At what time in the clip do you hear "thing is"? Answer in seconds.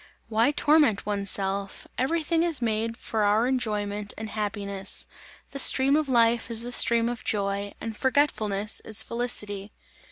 2.23-2.59